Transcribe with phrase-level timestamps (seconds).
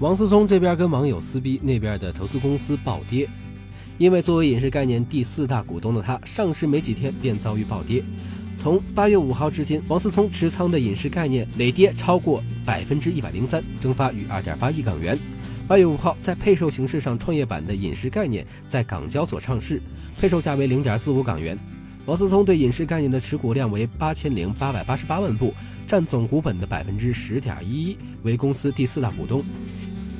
[0.00, 3.28] 王思聪这边跟网友撕逼，那边的投资公司暴跌。
[3.98, 8.02] 因为作为影视概念第四大股东的他，上市没几天便遭遇暴跌。
[8.56, 15.18] 从八月五号至今，王思聪持仓的影视概念累跌超过百分之一百零三，蒸发逾二点八亿港元。
[15.68, 19.82] 八月五号，在配售形式上，创业板的影视概念在港交所上市，
[20.18, 21.58] 配售价为零点四五港元。
[22.06, 25.52] 王思聪对影视概念的持股量为八千零八百八十八万部，
[25.86, 29.44] 占总股本的百分之十点一一，为公司第四大股东。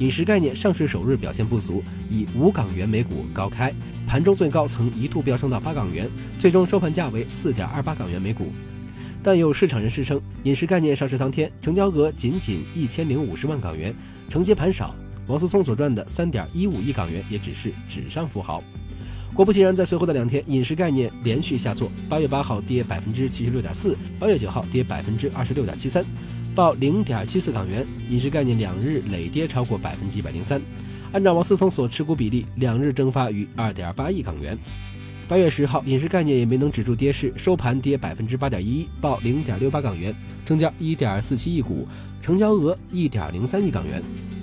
[0.00, 3.70] 饮食概念上市首日表现不俗，以五港元每股高开，
[4.06, 8.46] 盘中最高曾一度飙升到八港元，最终收盘价为四点二八港元每股。
[9.22, 13.94] 但有市场人士称，饮食概念上市当天成交额仅仅一千零五十万港元，
[14.26, 14.94] 承接盘少，
[15.26, 18.64] 王思聪所赚的三点一五亿港元也只是纸上富豪。
[19.34, 21.92] 果不其然，在随后的两天，饮食概念连续下挫。
[22.08, 26.02] 八月八号跌百分之七十六点四，八月九号跌百分之二十六点七三，
[26.60, 27.86] 报零点七四港元。
[28.10, 30.60] 饮食概念两日累跌超过百分之一百零三。
[31.10, 34.58] 按照王思聪所持股比例，两日蒸发逾二点八亿港元。
[35.26, 41.88] 八月十号，饮食概念也没能止住跌势，收盘跌百分之八点一，报零点六八港元，成交一点四七亿股，
[42.20, 44.02] 成交额一点零三亿港元。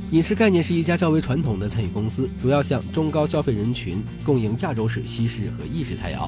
[0.09, 6.27] 饮食概念是一家较为传统的餐饮公司，主要向中高消费人群供应亚洲式、西式和意式菜肴。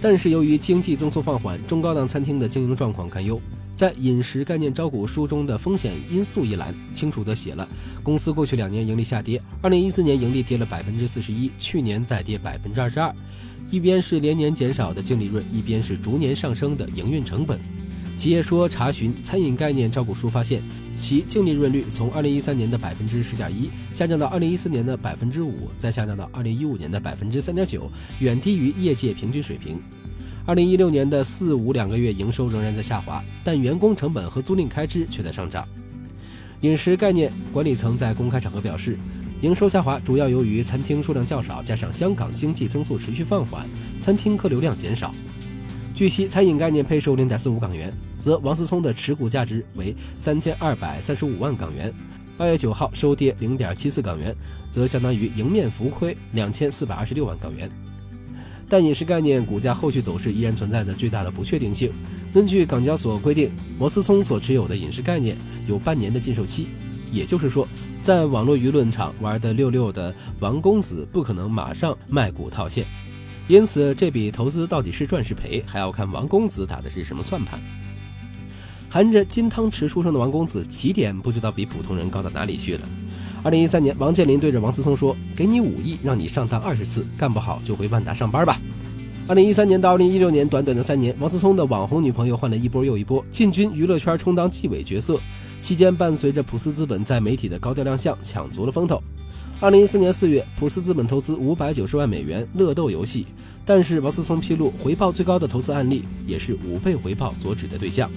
[0.00, 3.38] 但是由于经济增速放缓，中高档餐厅的经营状况堪忧。
[3.76, 7.68] 在饮食概念招股书中的风险因素一栏，清楚地写了
[8.02, 13.14] 公司过去两年盈利下跌，二零一四年盈利跌了百分之四十一，去年再跌百分之二十二。
[13.70, 17.60] 一边是连年减少的净利润，一边是逐年上升的营运成本。
[18.16, 20.62] 企业说查询餐饮概念招股书发现，
[20.94, 29.78] 其净利润率从二零一三年的百分之十点一下降到二零一四年的百分之五，再下降到二零一五年的百分之三点九，远低于业界平均水平。
[30.46, 35.66] 二零一六年的四五两个月营收仍然在下滑，但员工成本和租赁开支却在上涨。
[36.60, 38.96] 饮食概念管理层在公开场合表示，
[39.40, 43.68] 营收下滑主要由于餐厅数量较少，加上香港经济增速持续放缓，
[44.00, 45.12] 餐厅客流量减少。
[45.92, 51.92] 据悉，餐饮概念配售零点四五港元，则王思聪的持股价值为三千二百三十五万港元。
[52.38, 54.32] 八月九号收跌零点七四港元，
[54.70, 57.68] 则相当于迎面浮亏两千四百二十六万港元。
[58.68, 61.90] 但饮食概念股价后续走势依然存在着巨大的不确定性。
[62.34, 66.68] 根据港交所规定，王思聪所持有的饮食概念有半年的禁售期，
[67.12, 67.66] 也就是说，
[68.02, 72.84] 在网络舆论场玩的溜溜的王公子不可能马上卖股套现。
[73.48, 77.60] 因此，这笔投资到底是赚是赔，还要看王公子打的是什么算盘。
[78.88, 82.88] 含着金汤匙出生的王公子，起点不知道比普通人高到哪里去了。
[83.46, 88.60] 二零一三年，王健林对着王思聪说：“给你五亿，让你上当二十次，干不好就回万达上班吧。”
[89.28, 95.20] 二零一三年到二零一六年，短短的三年，王思聪的网红女朋友换了一波又一波，进军娱乐圈充当纪委角色。
[95.60, 99.00] 期间，伴随着普斯资本在媒体的高调亮相，抢足了风头。
[99.60, 103.28] 二零一四年四月，普斯资本投资五百九十万美元乐豆游戏，
[103.64, 108.10] 但是王思聪披露回报最高的投资案例也是五倍回报所指的对象。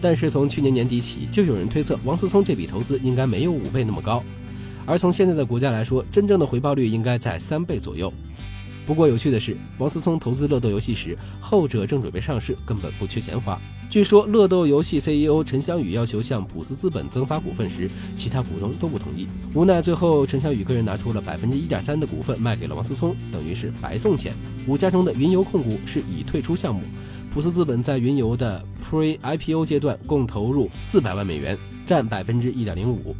[0.00, 4.22] 但是从去年年底起，就有人推测王思聪这笔投资应该没有五倍那么高，
[4.84, 8.12] 而从现在的股价来说，真正的回报率应该在三倍左右。
[8.86, 13.60] 不过有趣的是，王思聪投资乐豆游戏时，后者正准备上市，根本不缺钱花。
[13.90, 19.26] 据说乐豆游戏 CEO 陈翔宇要求向普斯资本增发股份时，其他股东都不同意。
[19.54, 24.32] 无奈最后陈翔宇个人拿出了百分之一点三的股份卖给了王思聪，等于是白送钱。
[24.68, 26.82] 五家中的云游控股是已退出项目，
[27.28, 33.16] 普斯资本在云游的 Pre IPO 阶段共投入四百万美元，占百分之一点零五。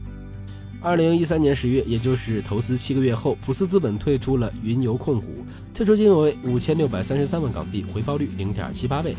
[0.87, 9.17] 二零一三年十月，也就是投资七个月后，普斯资本退出了云游控股，退出金额为五千六百三十三万港币，回报率零点七八倍。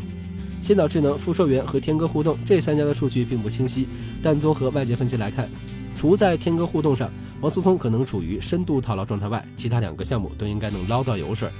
[0.62, 3.86] 先导智能、富寿园和天歌互动这三家的数据并不清晰，
[4.22, 5.46] 但综合外界分析来看，
[5.94, 7.10] 除在天歌互动上，
[7.42, 11.50] 王思聪可能处于深度套牢状态外，其他两个项目都应该能捞到油水。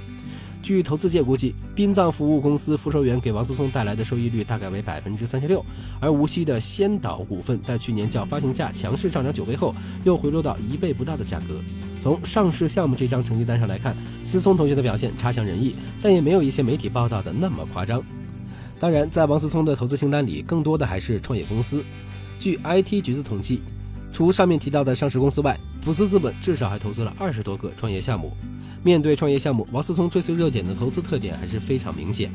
[0.61, 5.65] 据投资界估计，殡葬服务公司福寿园给王思聪带来的收益率大概为百分之三十六，
[5.99, 9.73] 而无锡的先导股份在去年较发行价强势上涨九倍后，
[10.03, 11.61] 又回落到一倍不到的价格。
[11.97, 18.03] 从上市项目这张成绩单上来看，思聪同学的表现差强人意，但也没有一些媒体报道的那么夸张。
[18.79, 21.83] 当然，在王思聪的投资清单里，更多的还是创业公司。
[22.37, 23.61] 据 IT 橘子统计，
[24.11, 28.31] 除上面提到的上市公司外，普斯资本至少还投资了二十多个创业项目。
[28.83, 32.31] 面对创业项目，王思聪追随热点的投资特点还是非常明显。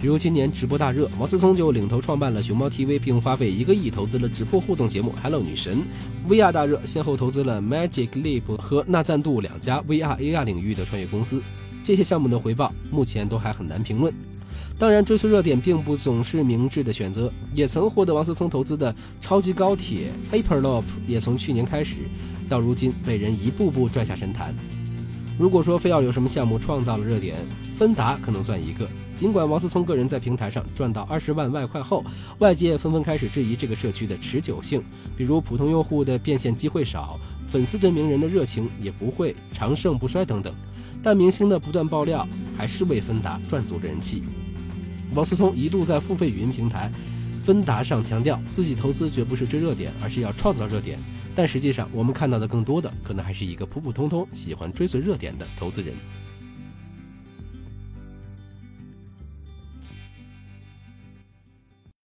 [0.00, 5.82] 比如今年直播大热，王思聪就领头创办了熊猫 TV，并花费一个亿投资了直播互动节目 Hello 女神。
[6.28, 11.42] VR 大热，先后投资了 Magic Leap 和纳赞度两家 VR AR 领域的创业公司。
[11.82, 14.12] 这些项目的回报目前都还很难评论。
[14.78, 17.32] 当然，追随热点并不总是明智的选择。
[17.54, 22.00] 也曾获得王思聪投资的超级高铁 Hyperloop，也从去年开始
[22.46, 24.54] 到如今被人一步步拽下神坛。
[25.38, 27.36] 如果说非要有什么项目创造了热点，
[27.74, 28.86] 芬达可能算一个。
[29.14, 32.04] 尽管王思聪个人在平台上赚到二十万外快后，
[32.38, 34.82] 外界纷纷开始质疑这个社区的持久性，
[35.16, 37.18] 比如普通用户的变现机会少，
[37.50, 40.54] 粉丝对名人的热情也不会长盛不衰等等。
[41.02, 42.28] 但明星的不断爆料，
[42.58, 44.22] 还是为芬达赚足了人气。
[45.14, 46.90] 王思聪一度在付费语音平台。
[47.44, 50.98] 芬达上强调自己投资绝不是追热点，而是要创造热点。
[51.32, 55.94] 但实际上，我们看到的更多的可能还是一个普普通通喜欢追随热点的投资人。